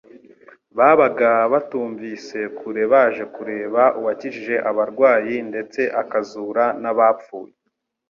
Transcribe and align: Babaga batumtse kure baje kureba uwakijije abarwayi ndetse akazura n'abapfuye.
Babaga 0.77 1.31
batumtse 1.51 2.37
kure 2.57 2.83
baje 2.93 3.23
kureba 3.35 3.81
uwakijije 3.99 4.55
abarwayi 4.69 5.35
ndetse 5.49 5.81
akazura 6.01 6.63
n'abapfuye. 6.81 7.53